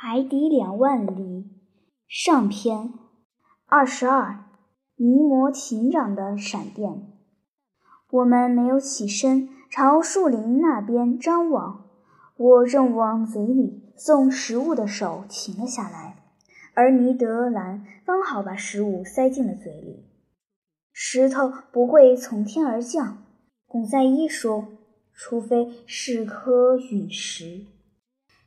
[0.00, 1.50] 海底两万里
[2.06, 2.92] 上篇
[3.66, 4.44] 二十二，
[4.94, 7.08] 尼摩艇长的闪电。
[8.08, 11.86] 我们没有起身朝树林那边张望，
[12.36, 16.22] 我正往嘴里送食物的手停了下来，
[16.74, 20.06] 而尼德兰刚好把食物塞进了嘴里。
[20.92, 23.24] 石头不会从天而降，
[23.66, 24.68] 孔塞伊说，
[25.12, 27.66] 除非是颗陨石。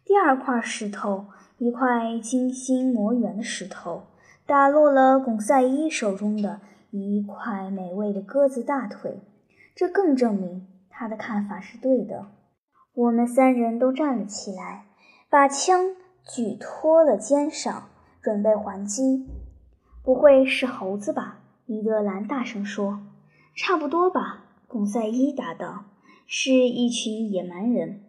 [0.05, 1.25] 第二块石头。
[1.62, 4.07] 一块精心磨圆的石头
[4.47, 9.21] 打落了巩赛伊手中的一块美味的鸽子大腿，
[9.75, 12.25] 这更证明他的看法是对的。
[12.96, 14.87] 我们三人都站了起来，
[15.29, 15.96] 把枪
[16.28, 17.89] 举托了肩上，
[18.23, 19.28] 准备还击。
[20.04, 21.42] 不会是猴子吧？
[21.68, 23.01] 尼德兰大声说。
[23.56, 25.86] 差不多吧，巩赛伊答道。
[26.25, 28.01] 是一群野蛮人。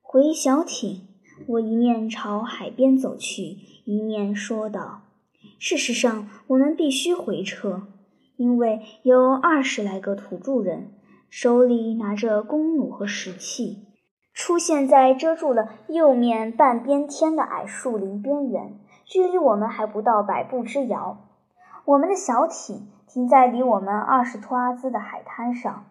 [0.00, 1.05] 回小艇。
[1.48, 5.02] 我一面朝海边走去，一面说道
[5.60, 7.82] ：“事实上，我们必须回撤，
[8.36, 10.92] 因为有二十来个土著人，
[11.28, 13.86] 手里拿着弓弩和石器，
[14.32, 21.18] 出现在遮住了右面半边天的矮树林边缘，距离我们还不到百步之遥。
[21.84, 25.84] 我们的小艇停在离我们二十托阿兹的海滩上，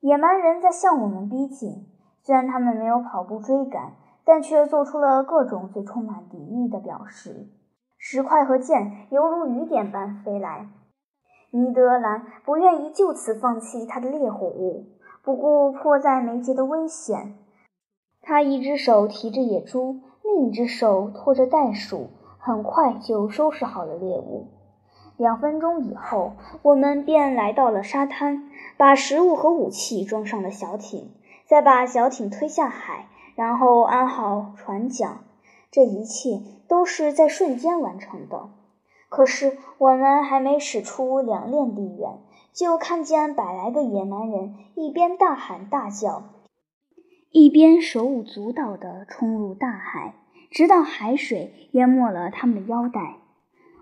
[0.00, 1.86] 野蛮人在向我们逼近，
[2.24, 3.92] 虽然他们没有跑步追赶。”
[4.24, 7.48] 但却做出了各种最充满敌意的表示，
[7.98, 10.68] 石块和剑犹如雨点般飞来。
[11.50, 14.86] 尼德兰不愿意就此放弃他的猎火物，
[15.24, 17.34] 不顾迫在眉睫的危险，
[18.22, 24.48] 他一只手提着野猪，另一只手拖着袋鼠，很快就收拾好了猎物。
[25.16, 31.10] 两分钟以后，我们便来到了沙滩，把食物和武器装上了小艇，
[31.46, 33.08] 再把小艇推下海。
[33.40, 35.20] 然后安好船桨，
[35.70, 38.50] 这一切都是在瞬间完成的。
[39.08, 42.18] 可是我们还没驶出两链地远，
[42.52, 46.24] 就看见百来个野蛮人一边大喊大叫，
[47.30, 50.16] 一边手舞足蹈地冲入大海，
[50.50, 53.16] 直到海水淹没了他们的腰带。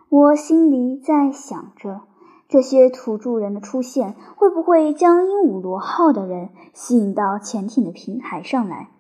[0.08, 2.02] 我心里在想着，
[2.48, 8.90] 这些土著人的出现会不会将鹦鹉螺号的人吸引到潜艇的平台上来？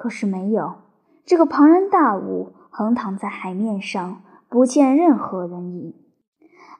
[0.00, 0.76] 可是没有，
[1.26, 5.94] 这个庞然大物横躺在海面上，不见任何人影。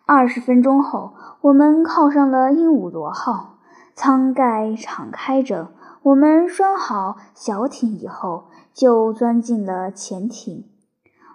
[0.07, 3.59] 二十分钟后，我们靠上了鹦鹉螺号，
[3.95, 5.69] 舱盖敞开着。
[6.05, 10.65] 我们拴好小艇以后，就钻进了潜艇。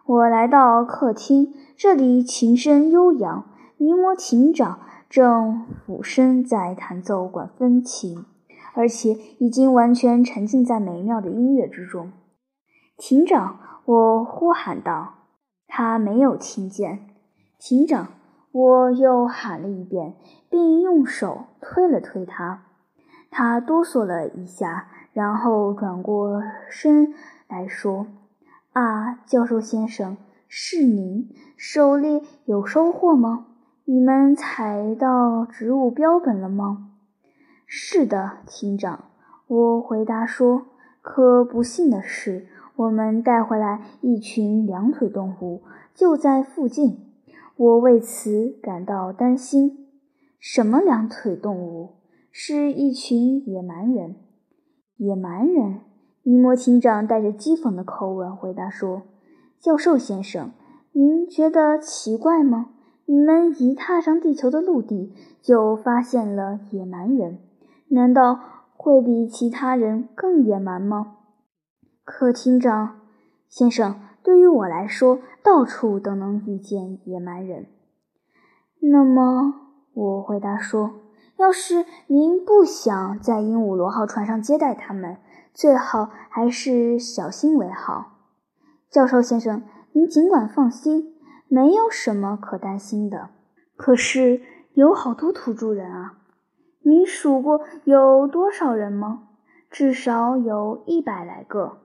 [0.08, 3.46] 我来到客厅，这里琴声悠扬，
[3.78, 8.26] 尼摩艇长正俯身在弹奏管风琴。
[8.76, 12.12] 而且已经完全沉浸在美妙的音乐之中。
[12.98, 15.14] 艇长，我呼喊道。
[15.68, 17.10] 他没有听见。
[17.60, 18.08] 艇长，
[18.52, 20.14] 我又喊了一遍，
[20.50, 22.62] 并用手推了推他。
[23.30, 27.14] 他哆嗦了一下，然后转过身
[27.50, 28.08] 来说
[28.72, 30.16] ：“啊，教授先生，
[30.48, 33.48] 是您狩猎有收获吗？
[33.84, 36.92] 你们采到植物标本了吗？”
[37.66, 39.06] 是的，厅长，
[39.48, 40.68] 我回答说。
[41.02, 45.62] 可不幸的是，我们带回来一群两腿动物，
[45.94, 47.14] 就在附近。
[47.56, 49.88] 我为此感到担心。
[50.40, 51.98] 什么两腿动物？
[52.32, 54.16] 是一群野蛮人。
[54.98, 55.82] 野蛮人？
[56.24, 59.04] 尼摩厅长带着讥讽的口吻回答说
[59.62, 60.52] ：“教授先生，
[60.94, 62.72] 您觉得奇怪吗？
[63.06, 67.38] 你们一踏上地球的陆地，就发现了野蛮人。”
[67.90, 68.40] 难道
[68.76, 71.18] 会比其他人更野蛮吗？
[72.04, 73.00] 可厅长
[73.48, 77.68] 先生，对于我来说，到处都能遇见野蛮人。
[78.80, 79.54] 那么，
[79.94, 80.92] 我回答说，
[81.38, 85.18] 要是您不想在鹦鹉螺号船上接待他们，
[85.54, 88.14] 最好还是小心为好。
[88.90, 89.64] 教授先生，
[89.94, 91.16] 您尽管放心，
[91.48, 93.30] 没有什么可担心的。
[93.76, 94.42] 可是
[94.74, 96.20] 有好多土著人啊。
[96.88, 99.24] 你数过有多少人吗？
[99.72, 101.80] 至少有一百来个。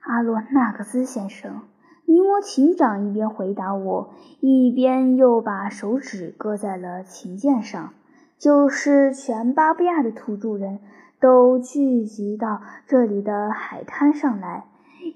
[0.00, 1.60] 阿罗纳克斯先生，
[2.06, 7.92] 尼摩艇长一边回答我，一边又把手指搁在了琴键上。
[8.38, 10.80] 就是全巴布亚的土著人
[11.20, 14.64] 都聚集到这里的海滩上来，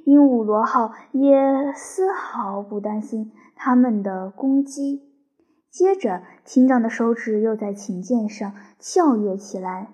[0.05, 5.06] 鹦鹉螺号也丝毫不担心他们的攻击。
[5.77, 9.89] 接着，艇长的手指又在琴键上跳跃起来。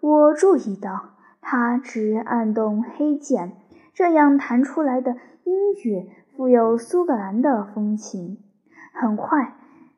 [0.00, 1.10] 我注意到，
[1.42, 3.52] 他只按动黑键，
[3.92, 8.38] 这样弹出来的音乐富有苏格兰的风情。
[8.94, 9.52] 很快，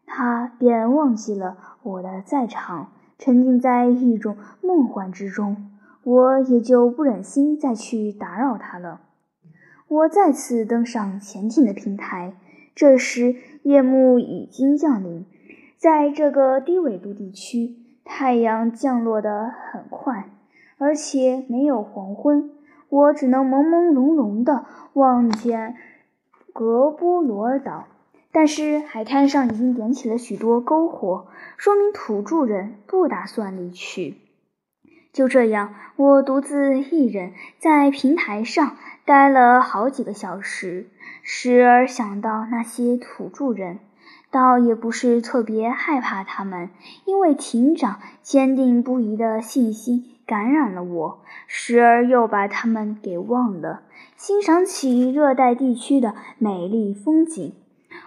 [0.04, 5.70] 他便忘记了我的在场，沉浸在一种梦幻之中。
[6.02, 9.02] 我也就不忍心再去打扰他了。
[9.86, 12.34] 我再次登上潜艇的平台，
[12.74, 15.26] 这时夜幕已经降临。
[15.76, 20.30] 在这个低纬度地区，太阳降落得很快，
[20.76, 22.50] 而且没有黄昏。
[22.88, 25.76] 我只能朦朦胧胧地望见
[26.52, 27.86] 格波罗尔岛，
[28.32, 34.16] 但是海滩上已经点起了许多篝火，说明土著人不打算离去。
[35.12, 40.88] 就这样，我独自一人在平台上待了好几个小时，
[41.22, 43.80] 时而想到那些土著人，
[44.30, 46.70] 倒也不是特别害怕他们，
[47.06, 50.06] 因为艇长坚定不移的信心。
[50.26, 53.82] 感染了我，时而又把他们给忘了，
[54.16, 57.52] 欣赏起热带地区的美丽风景。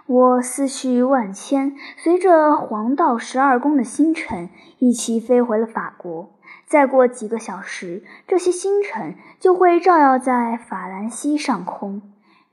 [0.05, 4.47] 我思绪万千，随着黄道十二宫的星辰
[4.79, 6.32] 一起飞回了法国。
[6.73, 12.01] 再过几个小时，这些星辰就会照耀在法兰西上空，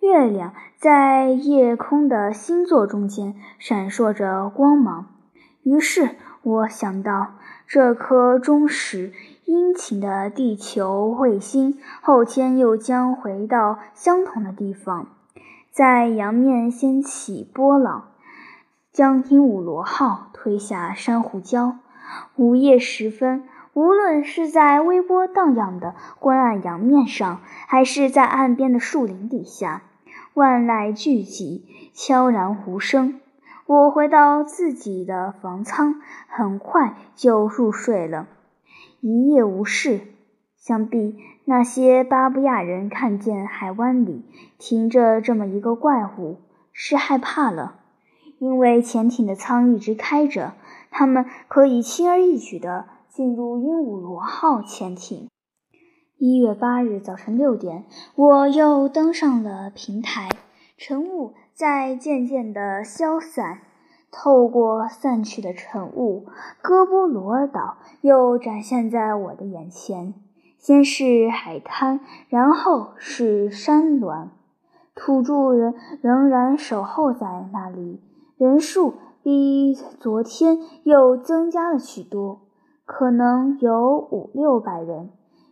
[0.00, 5.06] 月亮在夜空的星座中间闪烁着光芒。
[5.62, 7.28] 于是我想到，
[7.66, 9.14] 这颗忠实。
[9.46, 15.08] 殷勤的地球卫星后天又将回到相同的地方，
[15.72, 18.10] 在洋面掀起波浪，
[18.92, 21.76] 将鹦鹉螺号推下珊瑚礁。
[22.36, 29.82] 午夜时分，无论是在微波荡漾的昏暗洋面上，还是在岸边的树林底下，
[30.34, 31.62] 万籁俱寂，
[31.94, 33.20] 悄然无声。
[33.66, 38.26] 我回到自己的房舱，很快就入睡了。
[39.00, 40.00] 一夜无事，
[40.56, 44.24] 想必那些巴布亚人看见海湾里
[44.58, 46.40] 停着这么一个怪物，
[46.72, 47.76] 是害怕了，
[48.40, 50.54] 因为潜艇的舱一直开着，
[50.90, 55.28] 他们可以轻而易举地进入鹦鹉螺号潜艇。
[56.16, 57.84] 一月八日早晨六点，
[58.14, 60.28] 我又登上了平台，
[60.76, 63.62] 晨雾在渐渐地消散。
[64.12, 66.26] 透过散去的晨雾，
[66.62, 70.14] 戈波罗尔岛又展现在我的眼前。
[70.58, 74.30] 先是海滩，然后是山峦。
[74.94, 78.00] 土著人仍然守候在那里，
[78.36, 82.40] 人数比昨天又增加了许多，
[82.92, 85.10] 可能有五六百人。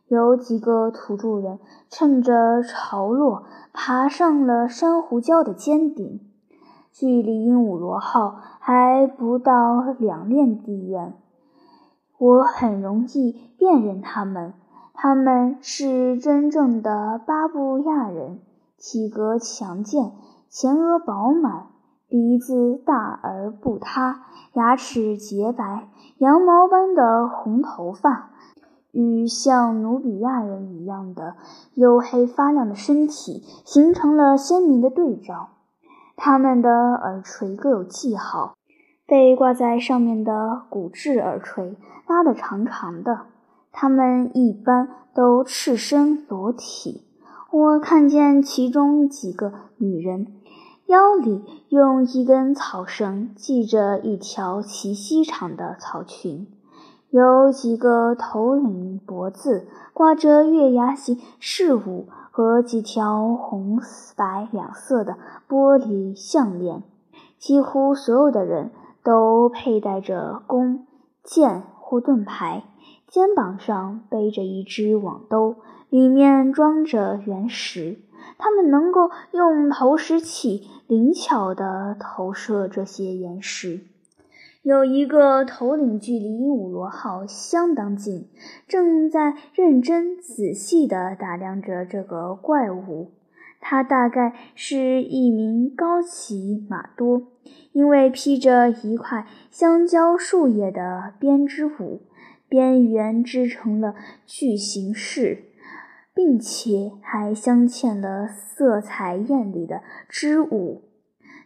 [0.08, 6.20] 有几个土著人趁着潮落，爬上了珊瑚礁的尖顶。
[6.90, 11.14] 距离鹦鹉螺号还不到两链地远，
[12.18, 14.54] 我很容易辨认他们。
[14.92, 18.40] 他们是真正的巴布亚人，
[18.76, 20.10] 体格强健，
[20.48, 21.68] 前额饱满，
[22.08, 24.22] 鼻子大而不塌，
[24.54, 25.88] 牙齿洁白，
[26.18, 28.30] 羊毛般的红头发，
[28.90, 31.36] 与像努比亚人一样的
[31.76, 35.50] 黝黑发亮的身体形成了鲜明的对照。
[36.16, 38.56] 他们的耳垂各有记号，
[39.06, 41.76] 被挂在上面的骨质耳垂
[42.08, 43.26] 拉得长长的。
[43.70, 47.04] 他们一般都赤身裸体。
[47.52, 50.26] 我看见其中几个女人
[50.88, 56.46] 腰里用一根草绳系着一条齐膝长的草裙，
[57.10, 62.08] 有几个头领脖子挂着月牙形饰物。
[62.30, 63.80] 和几条红
[64.14, 65.18] 白两色的
[65.48, 66.84] 玻璃项链，
[67.36, 68.70] 几乎所有的人
[69.02, 70.86] 都佩戴着弓、
[71.24, 72.62] 箭或盾牌，
[73.08, 75.56] 肩膀上背着一只网兜，
[75.88, 77.98] 里面装着原石。
[78.38, 83.80] 他们能够用投石器灵巧地投射这些岩石。
[84.62, 88.28] 有一个头领距离鹦鹉螺号相当近，
[88.66, 93.12] 正在认真仔细地打量着这个怪物。
[93.60, 97.22] 他大概是一名高级马多，
[97.72, 102.02] 因为披着一块香蕉树叶的编织物，
[102.48, 105.44] 边缘织成了巨型式，
[106.18, 110.82] 并且还镶嵌了色彩艳丽的织物。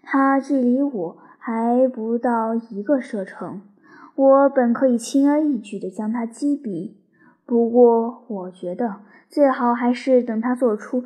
[0.02, 1.18] 它距离我。
[1.44, 3.62] 还不到一个射程，
[4.14, 6.92] 我本可以轻而易举地将它击毙。
[7.44, 11.02] 不过，我觉得最好还是等他做出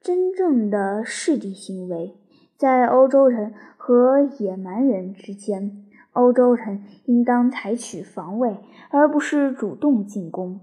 [0.00, 2.16] 真正的势敌行为。
[2.56, 8.58] 在欧洲人和野蛮人之间，欧洲人应当采取防卫，
[8.90, 10.58] 而不是主动进攻。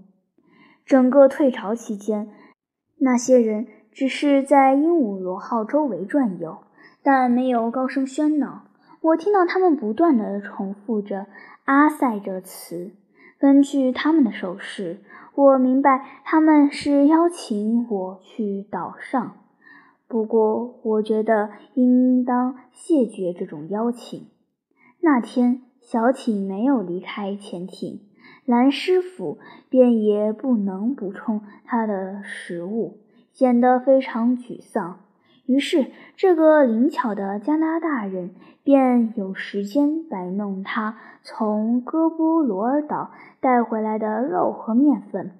[0.86, 2.28] 整个退潮期间，
[2.98, 6.58] 那些人只是在鹦鹉螺号周围转悠，
[7.02, 8.68] 但没有高声喧闹。
[9.00, 11.26] 我听到他们不断地重复着
[11.66, 12.92] “阿塞”这词。
[13.38, 15.00] 根据他们的手势，
[15.34, 19.36] 我明白他们是邀请我去岛上。
[20.08, 24.28] 不过，我觉得应当谢绝这种邀请。
[25.00, 28.00] 那天，小艇没有离开潜艇，
[28.46, 29.38] 蓝师傅
[29.68, 32.98] 便也不能补充他的食物，
[33.32, 35.00] 显得非常沮丧。
[35.46, 35.86] 于是，
[36.16, 38.30] 这个灵巧的加拿大人
[38.62, 43.10] 便有时间摆弄他从哥布罗尔岛
[43.40, 45.32] 带回来的肉和面粉。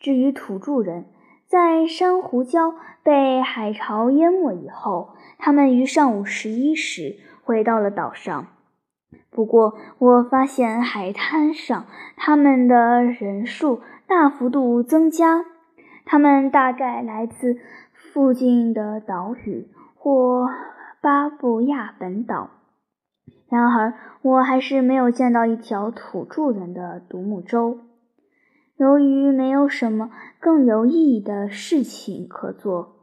[0.00, 1.04] 至于土著人，
[1.46, 8.46] 在珊瑚礁被海潮淹没以后，他们于上午十一时回到了岛上。
[9.30, 15.44] 不过，我发现海滩上他们的人数大幅度增加，
[16.04, 17.58] 他们大概来自。
[18.12, 20.46] 附近的岛屿或
[21.00, 22.50] 巴布亚本岛。
[23.48, 27.78] 然而，我还是没有见到一条土著人的独木舟。
[28.76, 32.96] 由于没有什么更有意义的事情可做，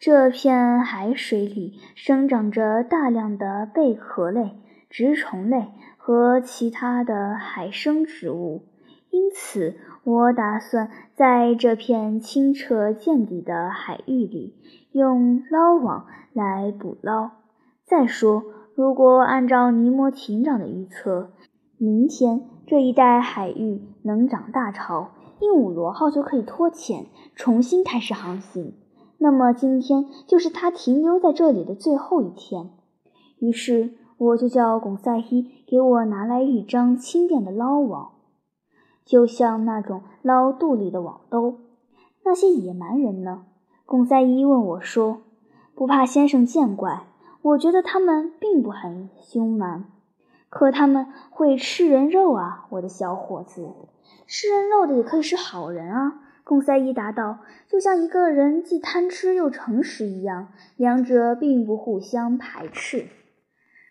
[0.00, 4.58] 这片海水里生长着大量的贝壳类、
[4.90, 8.62] 植虫类和其他的海生植物，
[9.10, 9.76] 因此。
[10.04, 14.54] 我打算在这片清澈见底的海域里
[14.92, 17.32] 用捞网来捕捞。
[17.84, 18.44] 再说，
[18.76, 21.32] 如果按照尼摩艇长的预测，
[21.76, 28.74] 明天这一带海域能涨大潮，鹦鹉螺号就可以脱潜，重新开始航行。
[29.18, 32.70] 那么今天就是它停留在这里的最后一天。
[33.40, 38.12] 于是，我就叫巩赛伊给我拿来一张轻便的捞网。
[39.04, 41.58] 就像那种捞肚里的网兜，
[42.24, 43.44] 那些野蛮人呢？
[43.84, 45.22] 贡赛伊问我说
[45.76, 47.04] ：“不怕先生见怪，
[47.42, 49.84] 我觉得他们并不很凶蛮，
[50.48, 53.68] 可他们会吃人肉啊，我的小伙子。
[54.26, 63.06] 吃人肉的也可以是好人啊。”贡赛伊答道：“就像一个人既贪吃又诚实一样，两者并不互相排斥。”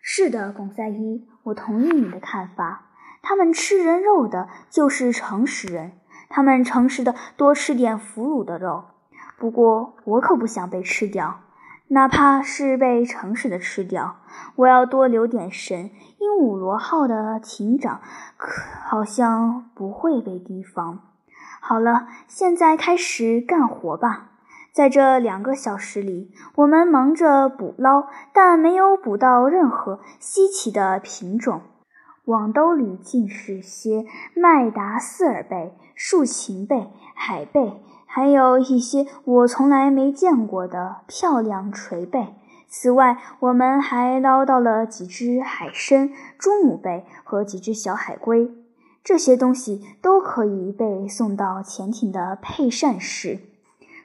[0.07, 2.89] 是的，贡赛伊，我同意你的看法。
[3.23, 5.93] 他们吃人肉的，就是诚实人。
[6.29, 8.85] 他们诚实的多吃点俘虏的肉。
[9.39, 11.39] 不过我可不想被吃掉，
[11.87, 14.17] 哪怕是被诚实的吃掉。
[14.57, 15.89] 我要多留点神。
[16.19, 18.01] 鹦鹉螺号的艇长
[18.37, 20.99] 可好像不会被提防。
[21.59, 24.33] 好了，现在开始干活吧。
[24.75, 31.61] 在这两个小时里，我们忙着捕捞，但没有捕到任何稀奇的品种。
[32.25, 34.05] 网兜里尽是些
[34.35, 42.35] 麦达斯尔贝、竖琴贝、海贝，还有一些我从来没见过的漂亮垂贝。
[42.67, 48.51] 此外，我们还捞到了几只海参、猪母贝和几只小海龟。
[49.01, 53.39] 这些东西都可以被送到潜艇的配膳室。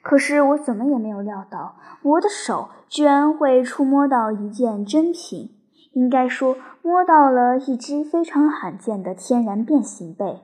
[0.01, 5.51] 可是我怎么也没有料到，我的手居然会触摸到一件珍品。
[5.93, 10.41] 应该说，摸到了一只非常罕见的天然变形贝。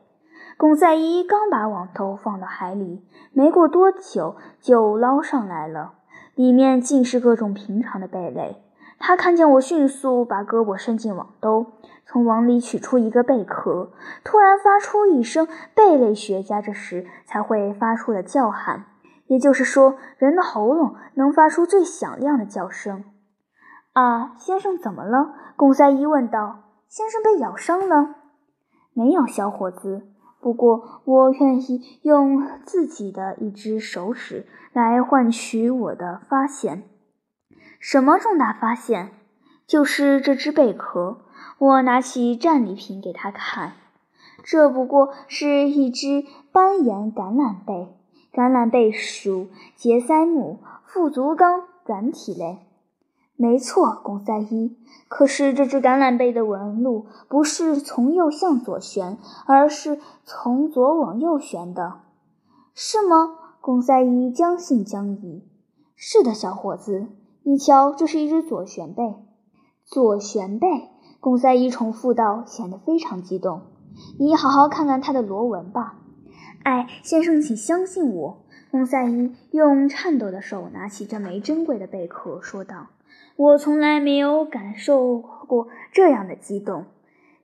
[0.57, 5.93] 巩赛伊刚把网头放到海里，没过多久就捞上来了，
[6.35, 8.61] 里面尽是各种平常的贝类。
[8.99, 11.67] 他看见我迅速把胳膊伸进网兜，
[12.05, 13.91] 从网里取出一个贝壳，
[14.25, 18.85] 突然发出一声贝类学家这时才会发出的叫喊，
[19.27, 23.03] 也就是说，人的喉咙能发出最响亮的叫声。
[23.93, 25.33] 啊，先生怎么了？
[25.55, 26.63] 贡赛伊问道。
[26.87, 28.15] 先生被咬伤了？
[28.93, 30.07] 没有，小伙子。
[30.39, 36.83] 不过我愿意用自己的一只手指来换取我的发现。
[37.79, 39.11] 什么重大发现？
[39.65, 41.25] 就是这只贝壳。
[41.57, 43.73] 我拿起战利品给他看。
[44.43, 47.97] 这不过是一只斑岩橄榄贝。
[48.33, 52.59] 橄榄贝属杰塞姆腹足纲软体类。
[53.35, 54.75] 没错，贡赛伊。
[55.07, 62.01] 可是这只橄榄贝的纹路不是从右向左旋，而是从左往右旋的，
[62.73, 63.35] 是吗？
[63.61, 65.43] 贡赛伊将信将疑。
[65.95, 67.07] 是的，小伙子，
[67.43, 69.15] 你瞧，这是一只左旋贝。
[69.85, 70.67] 左旋贝，
[71.19, 73.61] 贡赛伊重复道，显得非常激动。
[74.19, 75.99] 你好好看看它的螺纹吧。
[76.67, 78.43] 哎，先生，请相信我。
[78.71, 82.87] 贡赛伊用颤抖的手拿起这枚珍贵的贝壳，说道。
[83.37, 86.83] 我从来没有感受过这样的激动，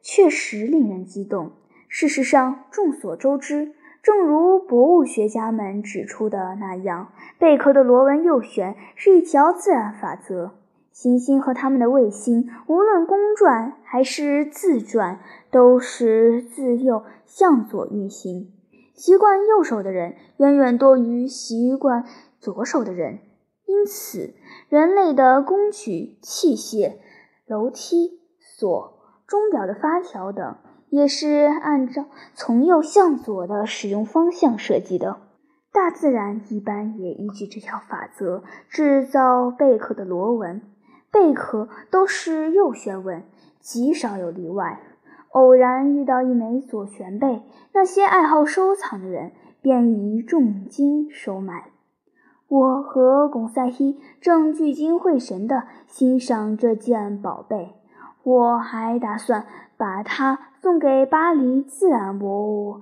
[0.02, 1.54] 确实令人激动。
[1.88, 10.52] 事实上，众所周知，正如博物学家们指出的那样，贝壳的螺纹右旋是一条自然法则。
[10.92, 18.52] 行星和它们的卫星，无论公转还是自转，都是自右向左运行。
[18.94, 22.06] 习惯右手的人远远多于习惯
[22.40, 23.20] 左手的人，
[23.66, 24.34] 因此，
[24.70, 26.98] 人类的工具、器械、
[27.46, 30.58] 楼梯、锁、钟表的发条等，
[30.90, 31.28] 也是
[31.62, 35.18] 按照从右向左的使用方向设计的。
[35.72, 40.62] 大自然一般也依据这条法则制造贝壳的螺纹。
[41.12, 43.24] 贝壳都是右旋纹，
[43.60, 44.82] 极少有例外。
[45.34, 47.42] 偶然遇到一枚左旋贝，
[47.74, 51.72] 那些爱好收藏的人便以重金收买。
[52.48, 57.74] 我和巩赛希正聚精会神地欣赏这件宝贝，
[58.22, 62.82] 我还打算把它送给巴黎自然博物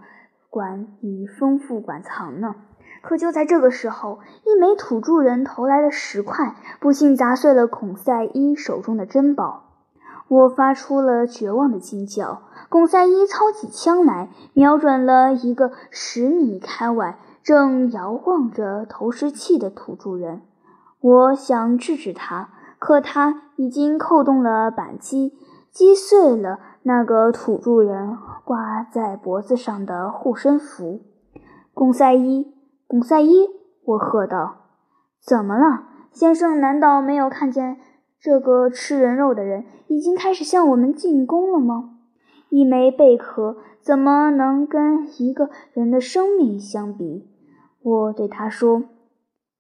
[0.50, 2.56] 馆以丰富馆藏呢。
[3.02, 9.71] 可就在这个时候，一枚土著人投来的石块不幸砸碎了孔赛伊手中的珍宝。
[10.32, 12.44] 我发出了绝望的惊叫。
[12.70, 20.42] 巩赛伊操起枪来，瞄准了一个十米开外正摇晃着投石器的土著人。
[21.02, 25.34] 我想制止他，可他已经扣动了扳机，
[25.70, 31.02] 击碎了那个土著人挂在脖子上的护身符。
[31.74, 32.54] 巩赛伊，
[32.88, 33.50] 巩赛伊！
[33.84, 34.68] 我喝道
[35.22, 35.84] ：“怎么了，
[36.14, 36.62] 先生？
[36.62, 37.78] 难道没有看见？”
[38.22, 41.98] 这个吃人肉的人已经开始向我们进攻了吗？
[42.50, 47.28] 一枚贝壳怎么能跟一个人的生命相比？
[47.82, 48.84] 我对他说：“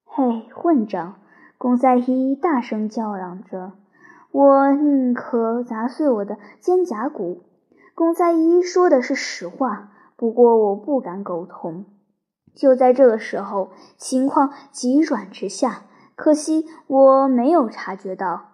[0.05, 1.15] 嘿，混账！”
[1.57, 3.71] 贡赛伊大声叫嚷着
[4.31, 7.41] ：“我宁可砸碎我的肩胛骨。”
[7.95, 11.85] 贡赛伊说的是实话，不过我不敢苟同。
[12.53, 18.50] 就在这个时候，情况急转直下，可惜我没有察觉到。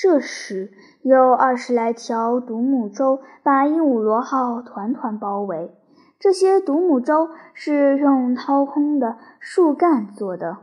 [0.00, 0.70] 这时，
[1.02, 5.74] 有二十来条独木舟把鹦鹉螺号团团包围。
[6.20, 10.58] 这些独木舟是用掏空的树干做的，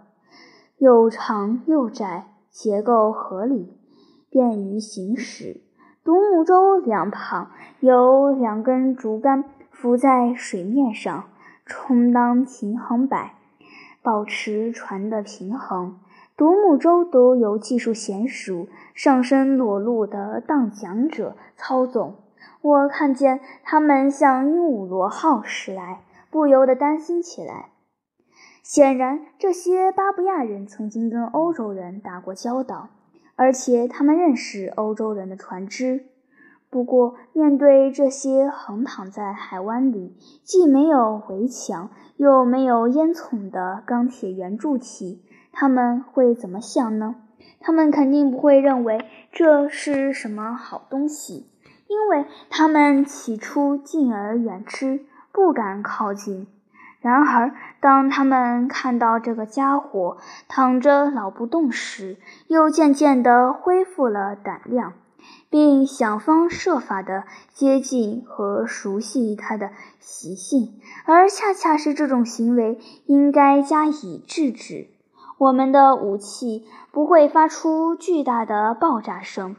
[0.78, 3.78] 又长又窄，结构合理，
[4.30, 5.60] 便于行驶。
[6.06, 11.26] 独木舟两旁有两根竹竿浮在水面上，
[11.66, 13.32] 充当平衡板，
[14.02, 16.00] 保持船的平衡。
[16.38, 22.16] 独木舟都由技术娴熟、上身裸露的荡桨者操纵。
[22.62, 27.70] 我看见他们向鹦鹉螺号驶来，不由得担心起来。
[28.64, 32.90] 显然，这些巴布亚人曾经跟欧洲人打过交道，
[33.36, 36.08] 而且他们认识欧洲人的船只。
[36.76, 47.16] 不过，面对这些横躺在海湾里、既没有围墙又没有烟囱的钢铁圆柱体，他们会怎么想呢？
[47.62, 51.50] 他们肯定不会认为这是什么好东西，
[51.88, 56.46] 因为他们起初敬而远之，不敢靠近。
[57.00, 60.18] 然而，当他们看到这个家伙
[60.50, 64.92] 躺着老不动时，又渐渐地恢复了胆量，
[65.50, 74.90] 并想方设法地接近和熟悉他的习性，而恰恰是这种行为应该加以制止。
[75.38, 79.56] 我们的武器不会发出巨大的爆炸声，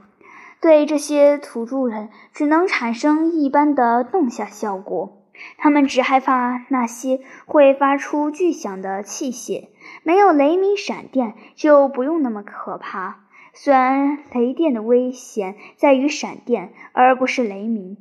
[0.61, 5.23] 对这些土著人只能产生一般的动下效果。
[5.59, 9.69] 他们只害怕那些会发出巨响的器械。
[10.03, 13.26] 没有雷鸣闪电，就不用那么可怕。
[13.59, 17.97] 虽然雷电的危险在于闪电，而不是雷鸣。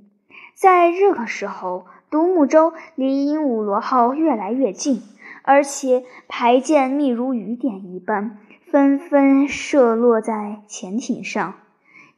[0.53, 5.01] 在这个时候，独木舟离鹦鹉螺号越来越近。
[5.43, 8.37] 而且排箭密如雨点一般，
[8.69, 11.53] 纷纷射落在潜艇上。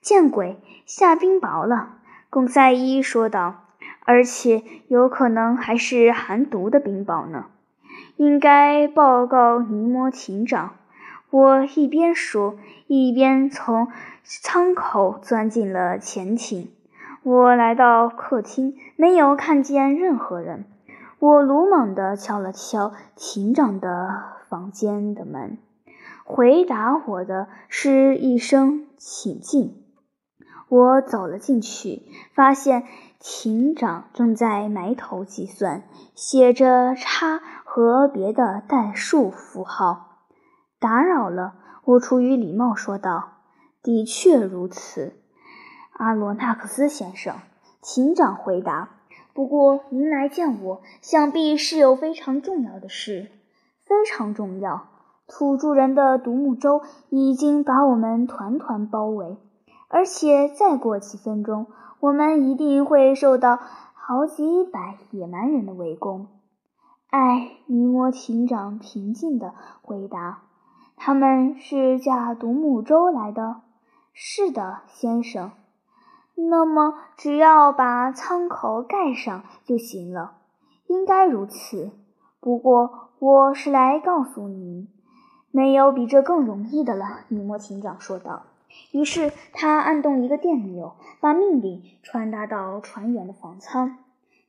[0.01, 1.97] 见鬼，下冰雹了！
[2.31, 3.65] 贡赛伊说道。
[4.03, 7.47] 而且有可能还是含毒的冰雹呢。
[8.15, 10.75] 应该报告尼摩艇长。
[11.29, 12.55] 我一边说，
[12.87, 13.89] 一边从
[14.23, 16.71] 舱口钻进了潜艇。
[17.23, 20.63] 我来到客厅，没有看见任何人。
[21.19, 24.07] 我鲁莽地敲了敲艇长的
[24.47, 25.57] 房间的门，
[26.23, 29.83] 回答我的是一声“请进”。
[30.69, 32.83] 我走了进去，发现
[33.19, 35.83] 艇长正在埋头计算，
[36.15, 40.06] 写着叉和别的代数符号。
[40.79, 43.39] 打扰了，我出于礼貌说道
[43.81, 45.13] ：“的确如此，
[45.93, 47.35] 阿罗纳克斯先生。”
[47.81, 48.89] 警长回答。
[49.33, 53.31] 不过您来见我，想必是有非常重要的事。
[53.85, 54.87] 非常重要。
[55.27, 59.37] 土著人的独木舟已经把我们团团包围，
[59.89, 61.67] 而且再过几分钟，
[61.99, 63.59] 我们一定会受到
[63.93, 66.27] 好几百野蛮人的围攻。
[67.09, 70.43] 哎，尼摩艇长平静地回答
[70.97, 73.61] ：“他们是驾独木舟来的。
[74.11, 75.51] ”“是的，先生。
[76.35, 80.33] ”“那么，只要把舱口盖上就行了。
[80.87, 81.91] ”“应该如此。
[82.41, 84.87] ”“不过，我是来告诉您，
[85.51, 88.43] 没有比这更容易的了。”尼莫艇长说道。
[88.91, 93.97] 于是他按动一个电钮，把命令传达到船员的房舱。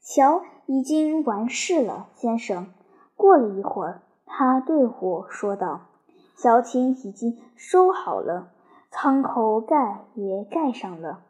[0.00, 2.66] 瞧，已经完事了，先生。
[3.16, 5.80] 过了一会儿，他对我说道
[6.40, 8.52] ：“小艇已经收好了，
[8.92, 11.24] 舱口盖也盖上了。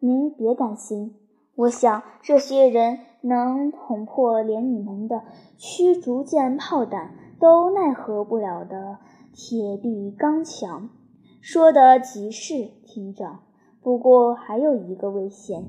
[0.00, 1.14] 您别担心，
[1.54, 5.22] 我想这些人能捅破连你们的
[5.56, 8.98] 驱逐舰炮弹都奈何不了的
[9.32, 10.90] 铁壁钢墙。”
[11.40, 13.44] 说的极是，厅长。
[13.80, 15.64] 不过还有一个危险，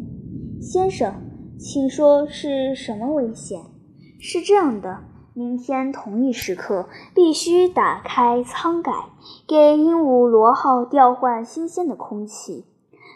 [0.60, 1.13] 先生。
[1.60, 3.62] 请说是什么危险？
[4.19, 8.92] 是这样的，明天同一时刻必须打开舱盖，
[9.48, 12.65] 给鹦鹉螺号调换新鲜的空气。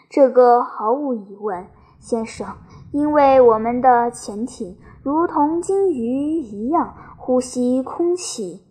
[0.08, 1.66] 这个毫无疑问，
[1.98, 2.46] 先生，
[2.92, 8.62] 因为我们的潜艇如同鲸鱼一样呼吸空气。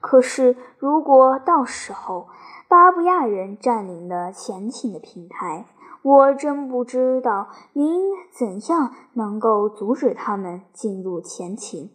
[0.00, 2.28] 可是，如果到时候
[2.68, 5.66] 巴布亚人占领了潜艇的平台，
[6.02, 11.90] 我真不知道您怎样能够阻止他们进入潜艇，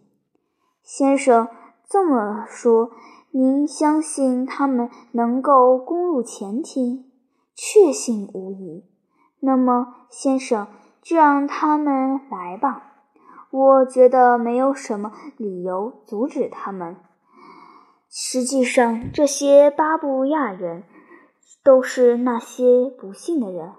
[0.82, 1.48] 先生。
[1.88, 2.90] 这么说，
[3.32, 7.04] 您相信他们能够攻入潜艇？
[7.54, 8.84] 确信无疑。
[9.40, 10.68] 那么，先生，
[11.02, 12.94] 就让他们来吧。
[13.50, 16.96] 我觉得没有什么理由阻止他们。
[18.08, 20.84] 实际上，这些巴布亚人
[21.62, 23.72] 都是那些不幸的人。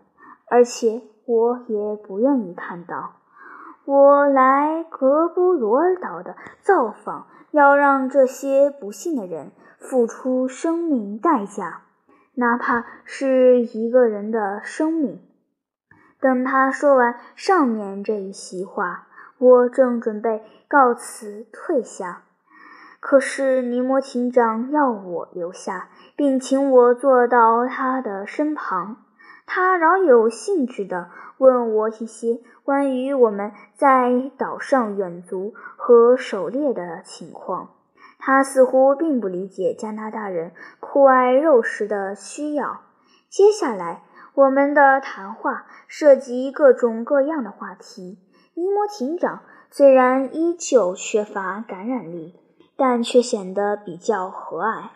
[0.51, 3.13] 而且我也不愿意看到，
[3.85, 11.81] 我来格布罗尔岛的造访要让这些不幸的人付出生命代价，
[12.35, 15.19] 哪怕是一个人的生命。
[16.21, 22.21] 等他说完上面这一席话，我正准备告辞退下，
[23.01, 28.95] 可是尼摩艇长要我留下，并请我坐到他的身旁。
[29.45, 37.69] 他饶有兴致地问我一些关于我们在岛上远足和狩猎的情况。
[38.19, 42.81] 他似乎并不理解加拿大人酷爱肉食的需要。
[43.29, 48.19] 接下来，我们的谈话涉及各种各样的话题。
[48.53, 49.41] 尼摩艇长
[49.71, 52.39] 虽然依旧缺乏感染力，
[52.77, 54.89] 但却显得比较和蔼。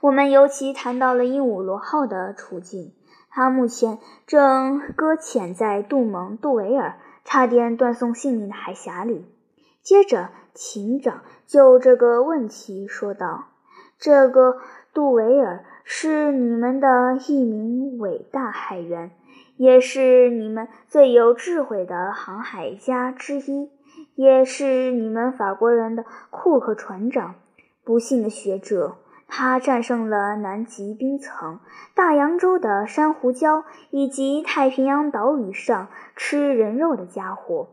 [0.00, 2.92] 我们尤其谈到了鹦鹉螺号的处境。
[3.36, 9.26] 他目前正搁浅在杜蒙杜维尔差点断送性命的海峡里。
[9.82, 13.48] 接着，艇长就这个问题说道
[14.00, 14.56] ：“这个
[14.94, 19.10] 杜维尔是你们的一名伟大海员，
[19.58, 23.70] 也是你们最有智慧的航海家之一，
[24.14, 27.34] 也是你们法国人的库克船长。
[27.84, 28.96] 不幸的学者。”
[29.28, 31.60] 他战胜了南极冰层、
[31.94, 37.68] 大洋洲的珊瑚礁以及太平洋岛屿上吃人肉的家伙，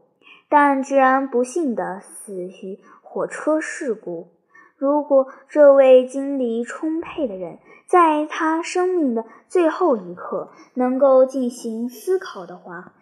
[0.49, 4.29] 但居然不幸地死于火车事故。
[4.75, 12.93] 如果这位精力充沛的人在他生命的最后一刻能够进行思考的话，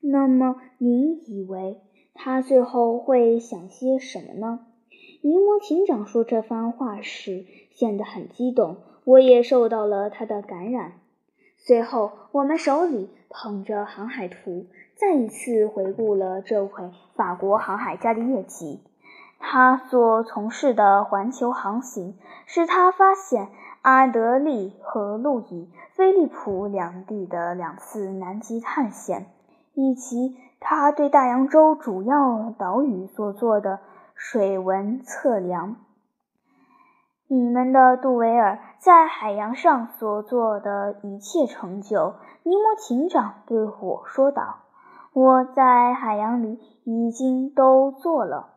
[0.00, 1.80] 那么您以为
[2.12, 4.66] 他最后会想些什么呢？
[5.26, 11.00] 尼摩艇长说这番话时显得很激动，我也受到了他的感染。
[11.56, 16.70] 随后，我们手里捧着航海图，再一次回顾了这位
[17.14, 18.82] 法国航海家的业绩。
[19.38, 23.48] 他所从事的环球航行，使他发现
[23.80, 29.24] 阿德利和路易菲利普两地的两次南极探险，
[29.72, 33.80] 以及他对大洋洲主要岛屿所做的。
[34.14, 35.76] 水文测量，
[37.26, 44.60] 你们的杜维尔在海洋上所做的一切成就，尼摩艇长对我说道
[45.12, 48.54] ：“我在海洋里已经都做了，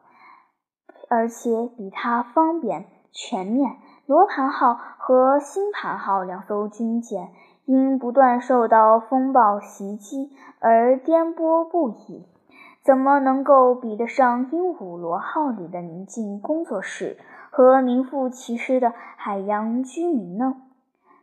[1.10, 3.78] 而且比他方便、全面。
[4.06, 7.34] 罗盘号和星盘号两艘军舰
[7.66, 12.26] 因不断受到风暴袭击而颠簸不已。”
[12.88, 17.18] 怎么能够比得上鹦鹉螺号里的宁静工作室
[17.52, 20.56] 和名副其实的海洋居民呢？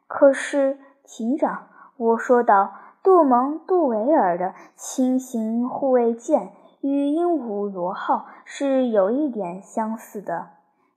[0.06, 6.50] 可是，警长，我说道，杜蒙·杜维尔的轻型护卫舰
[6.82, 10.48] 与鹦鹉螺号是有一点相似的。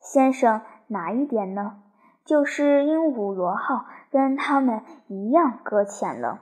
[0.02, 1.78] 先生，哪一点呢？
[2.26, 6.42] 就是鹦鹉螺号跟他们一样搁浅了。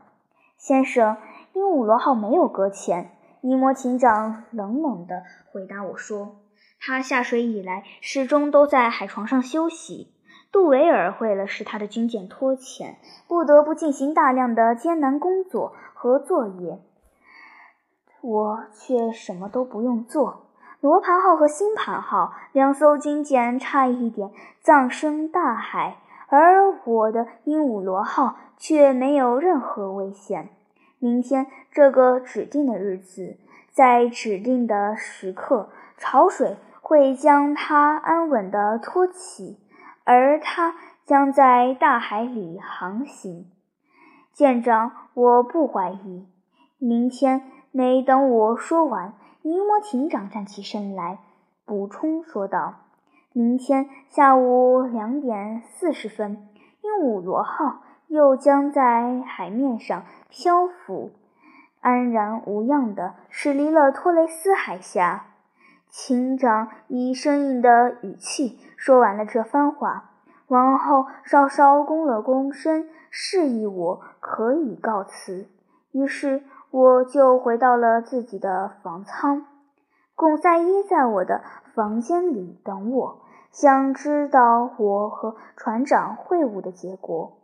[0.58, 1.18] 先生，
[1.54, 3.12] 鹦鹉螺号没有搁浅。
[3.45, 6.38] 尼摩艇长冷冷地回答我说
[6.81, 10.12] ：“他下水以来始终都在海床上休息。
[10.51, 16.81] 杜维尔为了使他的军舰脱潜，不得不进行大量的艰难工作和作业。
[18.21, 20.47] 我却什么都不用做。”
[20.81, 25.97] 罗盘号和星盘号两艘军舰差一点葬身大海，
[26.29, 30.49] 而我的鹦鹉螺号却没有任何危险。
[30.99, 33.38] 明天这个指定的日子，
[33.71, 39.60] 在指定的时刻，潮水会将它安稳地托起，
[40.03, 43.51] 而它将在大海里航行。
[44.34, 46.27] 舰长，我不怀疑。
[46.77, 49.13] 明天没等我说完。
[49.41, 51.19] 尼摩艇长站起身来，
[51.65, 52.75] 补充说道
[53.31, 56.49] ：“明天下午两点四十分，
[56.81, 61.12] 鹦鹉螺号又将在海面上漂浮，
[61.82, 65.26] 安然无恙地驶离了托雷斯海峡。”
[65.91, 70.12] 艇长以生硬的语气说完了这番话，
[70.48, 75.48] 王后稍稍躬了躬身，示意我可以告辞。
[75.91, 76.44] 于是。
[76.72, 79.46] 我就回到了自己的房舱，
[80.13, 81.41] 贡赛伊在我的
[81.74, 87.35] 房间里等我，想知道我和船长会晤的结果。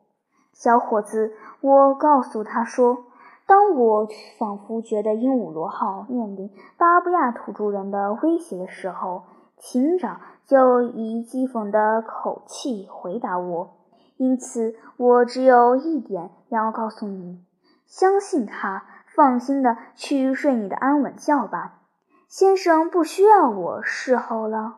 [0.53, 3.05] 小伙子，我告诉他说，
[3.45, 9.23] 当我仿佛觉得鹦鹉螺号面临巴布亚土著人的威胁的时候，
[9.57, 13.77] 艇长就以讥讽的口气回答我。
[14.17, 17.43] 因此，我只有一点要告诉你：
[17.85, 18.85] 相信他。
[19.13, 21.81] 放心的去睡你的安稳觉吧，
[22.29, 24.77] 先生不需要我侍候了。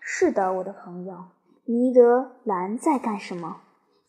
[0.00, 1.24] 是的，我的朋友，
[1.66, 3.58] 尼德兰在干什么？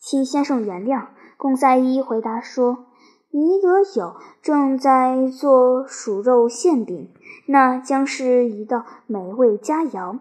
[0.04, 2.86] 请先生原谅，贡赛伊回答说，
[3.30, 7.08] 尼德有正在做鼠肉馅饼，
[7.46, 10.18] 那将是一道美味佳肴。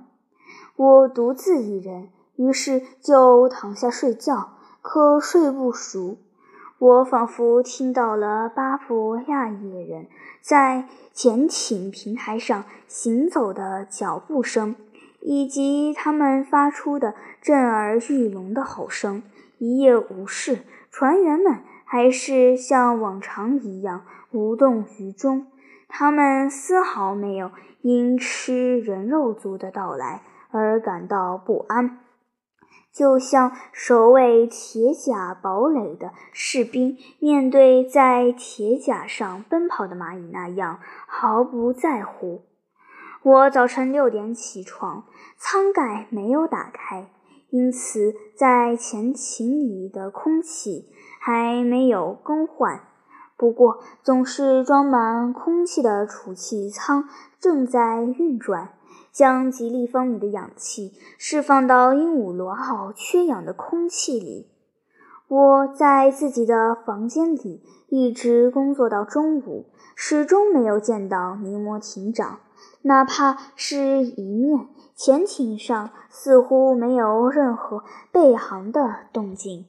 [0.76, 4.50] 我独自一人，于是就躺下睡觉，
[4.82, 6.18] 可睡不熟。
[6.78, 10.08] 我仿佛听到了巴布亚野人
[10.42, 14.76] 在潜艇平台上行走的脚步声，
[15.20, 19.22] 以及他们发出的震耳欲聋的吼声。
[19.60, 25.48] 一夜无事，船员们还是像往常一样无动于衷，
[25.86, 27.50] 他们丝毫没有
[27.82, 31.98] 因吃人肉族的到来而感到不安。
[32.90, 42.46] 就像守卫铁甲堡垒的士兵面对在铁甲上奔跑的蚂蚁那样毫不在乎。
[43.22, 45.04] 我早晨六点起床，
[45.36, 47.10] 舱盖没有打开，
[47.50, 50.88] 因此在前艇里的空气
[51.20, 52.80] 还没有更换。
[53.36, 57.08] 不过，总是装满空气的储气舱
[57.38, 58.72] 正在运转。
[59.12, 64.46] 将极立方米的氧气释放到鹦鹉螺号缺氧的空气里。
[65.26, 72.38] 我在自己的房间里一直工作到中午，始终没有见到尼摩艇长，
[72.82, 74.68] 哪怕是一面。
[75.02, 79.64] 潜艇上似乎没有任何备航的动静。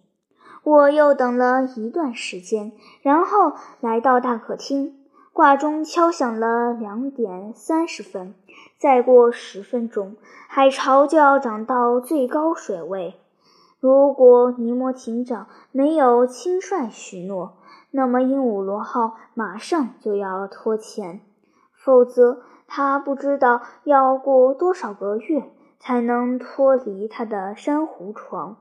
[0.61, 4.97] 我又等了一段时间，然后来到大客厅。
[5.31, 8.35] 挂钟敲响了两点三十分。
[8.77, 10.17] 再过十分钟，
[10.49, 13.15] 海潮就要涨到最高水位。
[13.79, 17.53] 如果尼摩艇长没有轻率许诺，
[17.91, 21.21] 那么鹦鹉螺号马上就要脱潜；
[21.73, 22.41] 否则，
[22.73, 28.55] 他不知道要过多少个月才能脱离他的珊瑚床。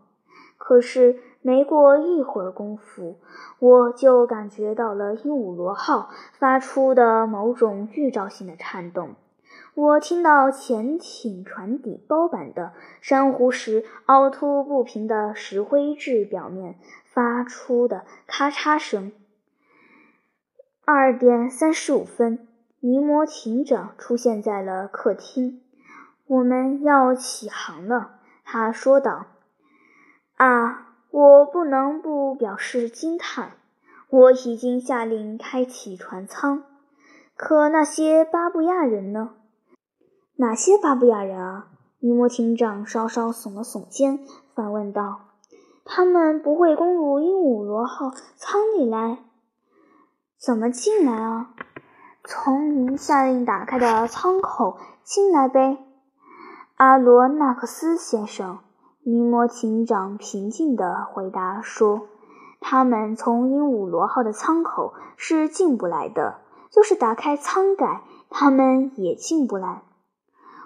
[0.59, 3.21] 可是，没过一会儿功夫，
[3.61, 9.15] 我就感觉到了鹦鹉螺号发出的某种预兆性的颤动。
[9.75, 19.13] 我听到潜艇船底包板的珊瑚石凹凸不平的石灰质表面发出的咔嚓声。
[20.85, 22.49] 二点三十五分，
[22.81, 25.63] 尼摩艇长出现在了客厅。
[26.27, 29.27] 我们要起航了，他说道。
[30.37, 33.53] 啊，我不能不表示惊叹。
[34.09, 36.65] 我已经下令开启船舱。
[37.37, 39.35] 可那些巴布亚人呢？
[40.37, 41.69] 哪些巴布亚人啊？
[41.99, 44.21] 尼摩艇长稍稍耸了耸肩，
[44.55, 45.21] 反问道
[45.85, 49.19] ：“他们不会攻入鹦鹉螺号舱里来？
[50.39, 51.55] 怎么进来啊？
[52.25, 55.79] 从您下令打开的舱口进来呗。”
[56.77, 58.59] 阿罗纳克斯先生，
[59.03, 62.09] 尼摩艇长平静地回答说
[62.61, 66.39] ：“他们从鹦鹉螺号的舱口是进不来的，
[66.71, 69.83] 就是打开舱盖，他们也进不来。”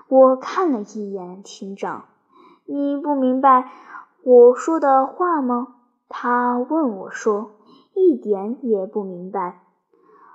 [0.06, 2.04] 我看了一眼厅长，
[2.66, 3.70] 你不明白
[4.22, 5.68] 我说的话吗？
[6.08, 7.52] 他问我说
[7.94, 9.62] ：“一点也不明白。”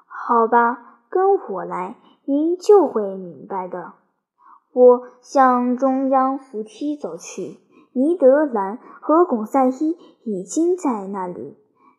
[0.06, 1.96] 好吧，跟我来，
[2.26, 3.94] 您就会明白的。
[4.72, 7.60] 我向中央扶梯走去，
[7.94, 11.58] 尼德兰和巩赛伊已经在那里。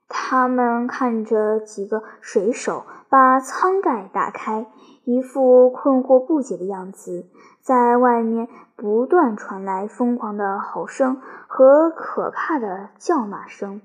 [0.08, 4.66] 他们看着几个水手把舱盖打开，
[5.04, 7.26] 一副困惑不解的样子。
[7.60, 13.82] 在外面不断传来疯狂的吼声和可怕的叫骂声。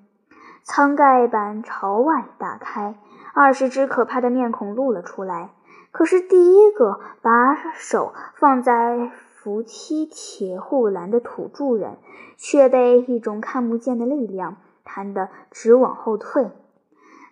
[0.64, 2.96] 舱盖板朝外打开，
[3.36, 5.50] 二十只可怕的面孔露了出来。
[5.92, 11.98] 可是，第一个把手放在扶梯铁护栏的土著人，
[12.38, 16.50] 却被一种看不见的力量弹得直往后退。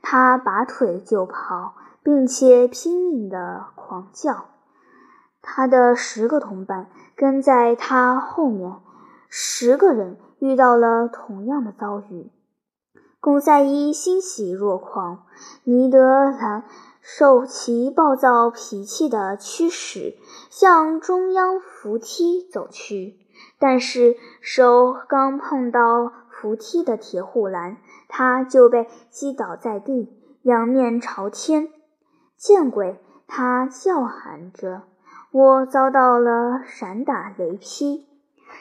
[0.02, 4.46] 他拔腿就跑，并且拼命地狂叫。
[5.42, 8.76] 他的十个同伴跟在他后面，
[9.30, 12.30] 十个人遇到了同样的遭遇。
[13.24, 15.24] 贡赛伊欣喜若狂，
[15.64, 16.66] 尼德兰
[17.00, 20.18] 受其暴躁脾气的驱使，
[20.50, 23.16] 向中央扶梯走去。
[23.58, 27.78] 但是手刚碰到扶梯的铁护栏，
[28.10, 31.70] 他就被击倒在地，仰面朝天。
[32.36, 33.00] 见鬼！
[33.26, 34.82] 他叫喊着。
[35.32, 38.06] 我遭到了闪打雷劈，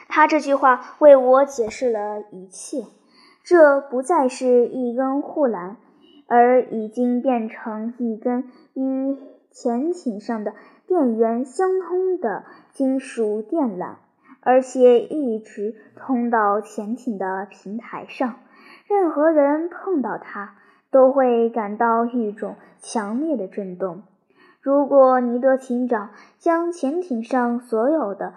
[0.07, 2.85] 他这句话为我解释了一切。
[3.43, 5.75] 这不再是一根护栏，
[6.27, 9.17] 而已经变成一根与
[9.51, 10.53] 潜艇上的
[10.87, 13.95] 电源相通的金属电缆，
[14.39, 18.35] 而且一直通到潜艇的平台上。
[18.87, 20.55] 任何人碰到它，
[20.89, 24.03] 都会感到一种强烈的震动。
[24.61, 28.33] 如果尼德艇长将潜艇上所有的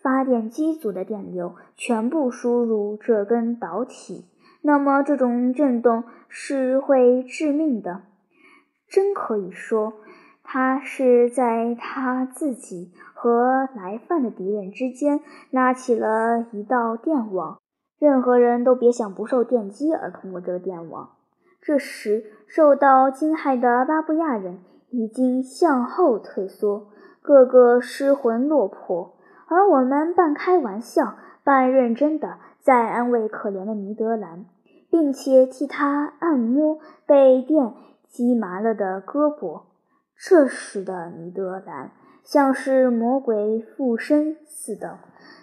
[0.00, 4.24] 发电机组的电流全部输入这根导体，
[4.66, 8.02] 那么这种震动是会致命的。
[8.88, 9.94] 真可以说，
[10.42, 17.58] 他是在他自己和来犯的敌人之间拉起了一道电网，
[18.00, 21.10] 任何人都别想不受电击而通过这个电网。
[21.62, 24.58] 这时，受到惊骇的巴布亚人。
[24.88, 26.86] 已经向后退缩，
[27.20, 29.16] 个个失魂落魄，
[29.48, 34.46] 而我们半开玩笑、半认真的在安慰可怜的尼德兰，
[34.96, 37.74] 并且替他按摩被电
[38.08, 39.64] 击麻了的胳膊。
[40.16, 41.90] 这时的尼德兰
[42.24, 44.98] 像是魔鬼附身似的，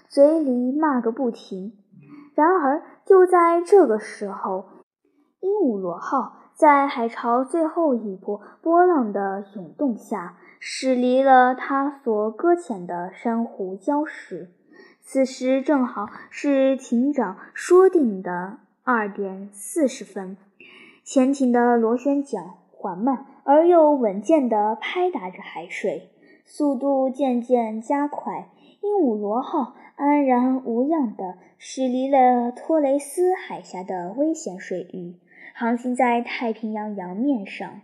[0.10, 1.74] 嘴里骂个不停。
[2.34, 4.66] 然而，就在这个时候，
[5.42, 6.40] 鹦鹉螺号。
[6.56, 14.50] 在海潮最后一波波浪的涌动下，驶离了它所搁浅的珊瑚礁石。
[15.02, 20.36] 此时正好是艇长说定的二点四十分。
[21.04, 26.10] 潜艇的螺旋桨缓慢而又稳健地拍打着海水，
[26.46, 28.50] 速度渐渐加快。
[28.82, 35.16] 鹦鹉螺号安然无恙地驶离了托雷斯海峡的危险水域。
[35.56, 37.82] 航行在太平洋洋面上。